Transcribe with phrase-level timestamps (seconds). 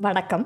[0.00, 0.44] வணக்கம்.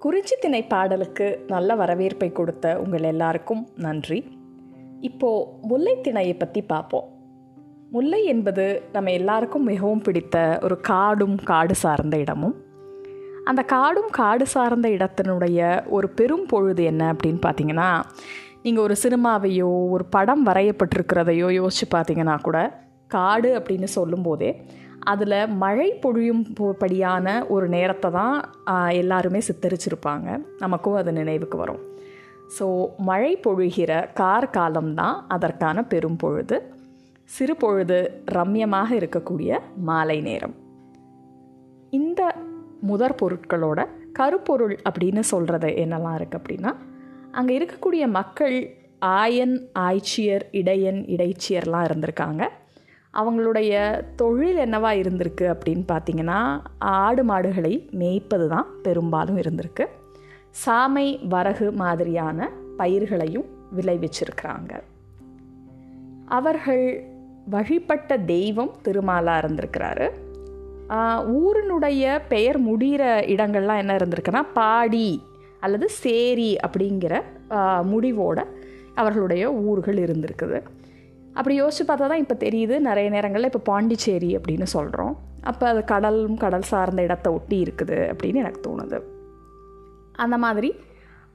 [0.00, 4.18] குறிச்சி திணை பாடலுக்கு நல்ல வரவேற்பை கொடுத்த உங்கள் எல்லாருக்கும் நன்றி.
[5.00, 7.06] இப்போது முல்லை திணையை பற்றி பார்ப்போம்.
[7.90, 12.56] முல்லை என்பது நம்ம எல்லாருக்கும் மிகவும் பிடித்த ஒரு காடும் காடு சார்ந்த இடமும்
[13.46, 18.02] அந்த காடும் காடு சார்ந்த இடத்தினுடைய ஒரு பெரும் பொழுது என்ன அப்படின்னு பார்த்தீங்கன்னா
[18.62, 24.50] நீங்கள் ஒரு சினிமாவையோ ஒரு படம் வரையப்பட்டிருக்கிறதையோ யோசிச்சு பார்த்தீங்கன்னா கூட காடு அப்படின்னு சொல்லும்போதே
[25.12, 26.42] அதில் மழை பொழியும்
[26.82, 28.36] படியான ஒரு நேரத்தை தான்
[29.00, 30.28] எல்லாருமே சித்தரிச்சிருப்பாங்க.
[30.62, 31.82] நமக்கும் அது நினைவுக்கு வரும்.
[32.56, 32.66] ஸோ
[33.08, 36.58] மழை பொழிகிற கார் காலம்தான் அதற்கான பெரும் பொழுது.
[37.36, 37.98] சிறு பொழுது
[38.36, 39.58] ரம்யமாக இருக்கக்கூடிய
[39.88, 40.54] மாலை நேரம்.
[41.98, 42.20] இந்த
[42.90, 43.80] முதற் பொருட்களோட
[44.18, 46.72] கருப்பொருள் அப்படின்னு சொல்கிறது என்னெல்லாம் இருக்குது அப்படின்னா
[47.38, 48.56] அங்கே இருக்கக்கூடிய மக்கள்
[49.20, 49.56] ஆயன்
[49.86, 52.44] ஆய்ச்சியர் இடையன் இடைச்சியர்லாம் இருந்திருக்காங்க.
[53.20, 53.72] அவங்களுடைய
[54.20, 56.40] தொழில் என்னவா இருந்திருக்கு அப்படின்னு பார்த்தீங்கன்னா
[56.78, 59.84] ஆடு மாடுகளை மேய்ப்பது தான் பெரும்பாலும் இருந்திருக்கு.
[60.64, 64.72] சாமை வரகு மாதிரியான பயிர்களையும் விளைவிச்சிருக்கிறாங்க.
[66.38, 66.86] அவர்கள்
[67.54, 70.08] வழிபட்ட தெய்வம் திருமாலாக இருந்திருக்கிறாரு.
[71.40, 73.02] ஊரினுடைய பெயர் முடிகிற
[73.34, 75.08] இடங்கள்லாம் என்ன இருந்திருக்குன்னா பாடி
[75.64, 77.14] அல்லது சேரி அப்படிங்கிற
[77.92, 78.38] முடிவோட
[79.00, 80.58] அவர்களுடைய ஊர்கள் இருந்திருக்குது.
[81.36, 86.36] அப்படி யோசிச்சு பார்த்தா தான் இப்போ தெரியுது நிறைய நேரங்களில் இப்போ பாண்டிச்சேரி அப்படின்னு சொல்கிறோம் அப்போ அது கடலும்
[86.36, 88.98] கடல் சார்ந்த இடத்தை ஒட்டி இருக்குது அப்படின்னு எனக்கு தோணுது.
[90.16, 90.70] அந்த மாதிரி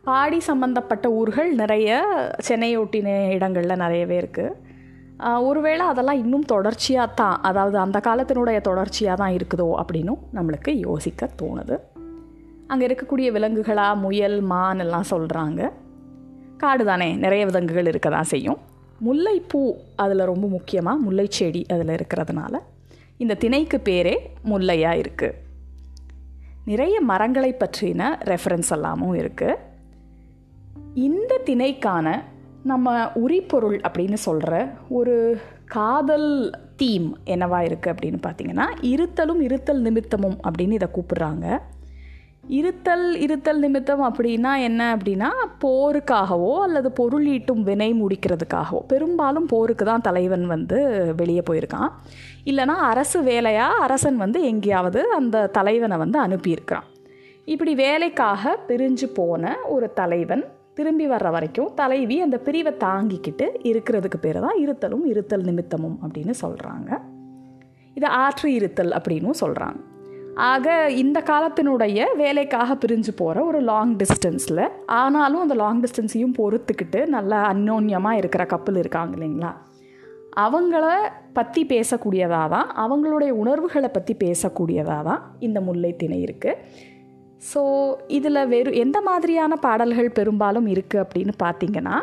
[0.04, 2.04] பாடி சம்மந்தப்பட்ட ஊர்கள் நிறைய
[2.40, 4.72] சென்னையை ஒட்டின இடங்களில் நிறையவே இருக்குது
[5.50, 11.78] ஒருவேளை அதெல்லாம் இன்னும் தொடர்ச்சியாக தான் அதாவது அந்த காலத்தினுடைய தொடர்ச்சியாக தான் இருக்குதோ அப்படின்னும் நம்மளுக்கு யோசிக்க தோணுது.
[12.68, 15.72] அங்கே இருக்கக்கூடிய விலங்குகளாக முயல் மான் எல்லாம் சொல்கிறாங்க
[16.58, 18.60] காடு தானே நிறைய விலங்குகள் இருக்க தான் செய்யும்.
[19.06, 19.62] முல்லைப்பூ
[19.96, 22.56] அதில் ரொம்ப முக்கியமாக முல்லை செடி அதில் இருக்கிறதுனால
[23.18, 25.40] இந்த திணைக்கு பேரே முல்லையாக இருக்குது
[26.66, 29.60] நிறைய மரங்களை பற்றின ரெஃபரன்ஸ் எல்லாமும் இருக்குது
[30.94, 32.24] இந்த திணைக்கான
[32.64, 36.30] நம்ம உரிப்பொருள் அப்படின்னு சொல்கிற ஒரு காதல்
[36.76, 41.60] தீம் என்னவா இருக்குது அப்படின்னு பார்த்தீங்கன்னா இருத்தலும் இருத்தல் நிமித்தமும் அப்படின்னு இதை கூப்பிடுறாங்க.
[42.44, 45.30] இருத்தல் இருத்தல் நிமித்தம் அப்படின்னா என்ன அப்படின்னா
[45.66, 48.82] போருக்காகவோ அல்லது பொருள் ஈட்டும் வினை முடிக்கிறதுக்காகவோ.
[48.88, 50.80] பெரும்பாலும் போருக்கு தான் தலைவன் வந்து
[51.16, 51.90] வெளியே போயிருக்கான்.
[52.46, 56.84] இல்லைனா அரசு வேலையாக அரசன் வந்து எங்கேயாவது அந்த தலைவனை வந்து அனுப்பியிருக்கிறான்.
[57.46, 60.44] இப்படி வேலைக்காக பிரிஞ்சு போன ஒரு தலைவன்
[60.74, 67.00] திரும்பி வர்ற வரைக்கும் தலைவி அந்த பிரிவை தாங்கிக்கிட்டு இருக்கிறதுக்கு பேர் தான் இருத்தலும் இருத்தல் நிமித்தமும் அப்படின்னு சொல்கிறாங்க
[67.94, 69.93] இதை ஆற்று இருத்தல் அப்படின்னும் சொல்கிறாங்க
[70.36, 77.54] ஆக இந்த காலத்தினுடைய வேலைக்காக பிரிஞ்சு போகிற ஒரு லாங் டிஸ்டன்ஸில் ஆனாலும் அந்த லாங் டிஸ்டன்ஸையும் பொறுத்துக்கிட்டு நல்லா
[77.54, 79.52] அந்யோன்யமாக இருக்கிற கப்பல் இருக்காங்க இல்லைங்களா?
[80.36, 80.86] அவங்கள
[81.34, 86.58] பற்றி பேசக்கூடியதாக தான் அவங்களுடைய உணர்வுகளை பற்றி பேசக்கூடியதாக தான் இந்த முல்லை திணை இருக்குது
[87.54, 87.62] ஸோ
[88.08, 91.96] இதில் வெறு எந்த மாதிரியான பாடல்கள் பெரும்பாலும் இருக்குது அப்படின்னு பார்த்தீங்கன்னா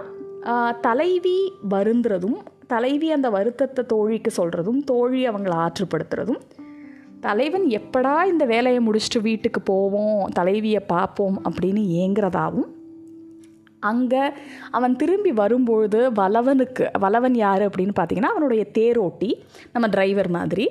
[0.80, 1.38] தலைவி
[1.70, 6.40] வருந்துறதும் தலைவி அந்த வருத்தத்தை தோழிக்கு சொல்கிறதும் தோழி அவங்கள ஆற்றுப்படுத்துறதும்
[7.20, 12.68] தலைவன் எப்படா இந்த வேலையை முடிச்சுட்டு வீட்டுக்கு போவோம் தலைவியை பார்ப்போம் அப்படின்னு ஏங்குறதாவும்
[13.80, 14.22] அங்கே
[14.70, 19.32] அவன் திரும்பி வரும்பொழுது வளவனுக்கு வளவன் யார் அப்படின்னு பார்த்தீங்கன்னா அவனுடைய தேரோட்டி
[19.72, 20.70] நம்ம டிரைவர் மாதிரி.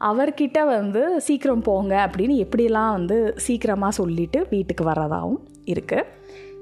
[0.00, 6.02] அவர்கிட்ட வந்து சீக்கிரம் போங்க அப்படின்னு எப்படிலாம் வந்து சீக்கிரமாக சொல்லிட்டு வீட்டுக்கு வர்றதாகவும் இருக்குது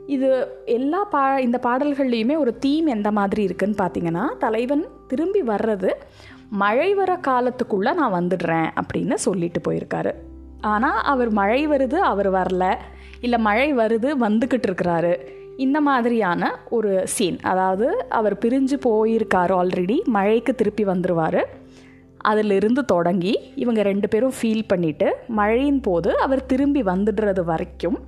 [0.06, 5.90] இது எல்லா பா இந்த பாடல்கள்லேயுமே ஒரு தீம் எந்த மாதிரி இருக்குதுன்னு பார்த்தீங்கன்னா தலைவன் திரும்பி வர்றது
[6.50, 10.14] மழை வர காலத்துக்குள்ளே நான் வந்துடுறேன் அப்படின்னு சொல்லிட்டு போயிருக்காரு.
[10.60, 12.76] ஆனால் அவர் மழை வருது அவர் வரல.
[13.20, 15.26] இல்லை மழை வருது வந்துக்கிட்டு இருக்கிறாரு.
[15.56, 21.44] இந்த மாதிரியான ஒரு சீன் அதாவது அவர் பிரிஞ்சு போயிருக்காரு ஆல்ரெடி மழைக்கு திருப்பி வந்துடுவார்
[22.16, 27.98] அதிலிருந்து தொடங்கி இவங்க ரெண்டு பேரும் ஃபீல் பண்ணிவிட்டு மழையின் போது அவர் திரும்பி வந்துடுறது வரைக்கும்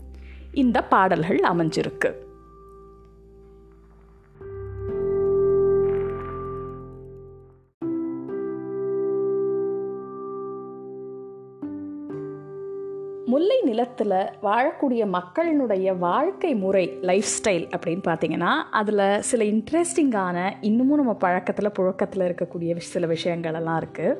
[0.52, 2.12] இந்த பாடல்கள் அமைஞ்சிருக்கு.
[13.32, 21.14] முல்லை நிலத்தில் வாழக்கூடிய மக்களினுடைய வாழ்க்கை முறை லைஃப் ஸ்டைல் அப்படின்னு பார்த்தீங்கன்னா அதில் சில இன்ட்ரெஸ்டிங்கான இன்னமும் நம்ம
[21.14, 24.16] பழக்கத்தில் புழக்கத்தில் இருக்கக்கூடிய சில விஷயங்களெல்லாம் இருக்குது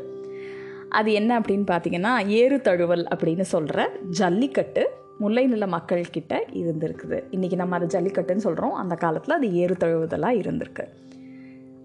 [0.88, 4.84] அது என்ன அப்படின்னு பார்த்தீங்கன்னா ஏறு தழுவல் அப்படின்னு சொல்கிற ஜல்லிக்கட்டு
[5.18, 7.18] முல்லை நில மக்கள்கிட்ட இருந்திருக்குது.
[7.30, 10.84] இன்றைக்கி நம்ம அதை ஜல்லிக்கட்டுன்னு சொல்கிறோம் அந்த காலத்தில் அது ஏறு தழுவுதலாக இருந்திருக்கு.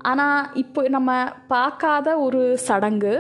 [0.10, 1.12] ஆனால் இப்போ நம்ம
[1.54, 3.14] பார்க்காத ஒரு சடங்கு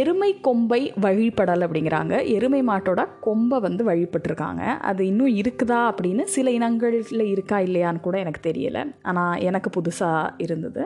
[0.00, 2.14] எருமை கொம்பை வழிபடல் அப்படிங்கிறாங்க.
[2.36, 4.64] எருமை மாட்டோட கொம்பை வந்து வழிபட்டிருக்காங்க.
[4.90, 8.82] அது இன்னும் இருக்குதா அப்படின்னு சில இனங்களில் இருக்கா இல்லையான்னு கூட எனக்கு தெரியலை.
[9.10, 10.84] ஆனால் எனக்கு புதுசாக இருந்தது.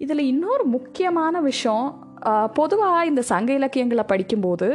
[0.00, 1.86] இதில் இன்னொரு முக்கியமான விஷயம்
[2.58, 4.68] பொதுவாக இந்த சங்க இலக்கியங்களை படிக்கும்போது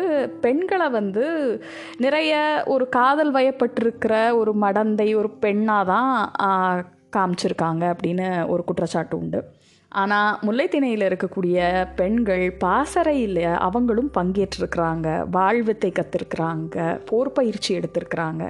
[0.43, 1.25] பெண்களை வந்து
[2.05, 2.33] நிறைய
[2.73, 6.11] ஒரு காதல் வயப்பட்டிருக்கிற ஒரு மடந்தை ஒரு பெண்ணாக தான்
[7.15, 9.41] காமிச்சிருக்காங்க அப்படின்னு ஒரு குற்றச்சாட்டு உண்டு.
[9.91, 11.57] ஆனால் முல்லைத்திணையில் இருக்கக்கூடிய
[11.95, 15.07] பெண்கள் பாசறையில் அவங்களும் பங்கேற்றிருக்கிறாங்க.
[15.31, 18.49] வாழ்வித்தை கற்றுருக்குறாங்க போர் பயிற்சி எடுத்திருக்கிறாங்க.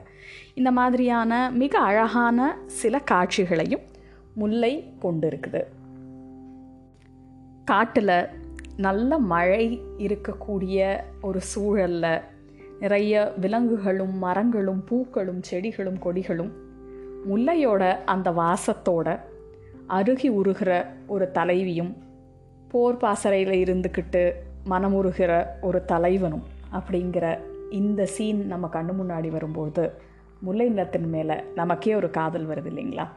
[0.53, 3.85] இந்த மாதிரியான மிக அழகான சில காட்சிகளையும்
[4.33, 5.63] முல்லை கொண்டு இருக்குது
[7.65, 8.29] காட்டில்
[8.77, 9.65] நல்ல மழை
[9.97, 10.77] இருக்கக்கூடிய
[11.21, 12.21] ஒரு சூழலில்
[12.79, 16.51] நிறைய விலங்குகளும் மரங்களும் பூக்களும் செடிகளும் கொடிகளும்
[17.29, 19.19] முல்லையோட அந்த வாசத்தோட
[19.87, 21.97] அருகி உருகிற ஒரு தலைவியும்
[22.67, 24.31] போர் பாசறையில் இருந்துக்கிட்டு
[24.69, 26.43] மனமுருகிற ஒரு தலைவனும்
[26.73, 27.39] அப்படிங்கிற
[27.69, 29.91] இந்த சீன் நம்ம கண்ணு முன்னாடி வரும்போது
[30.39, 33.07] முல்லை நிலத்தின் மேலே நமக்கே ஒரு காதல் வருது இல்லைங்களா?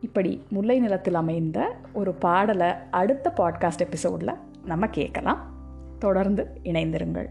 [0.00, 4.34] இப்படி முல்லை நிலத்தில் அமைந்த ஒரு பாடலை அடுத்த பாட்காஸ்ட் எபிசோடில்
[4.64, 5.52] நம்ம கேட்கலாம்.
[5.98, 7.26] தொடர்ந்து இணைந்திருங்கள்.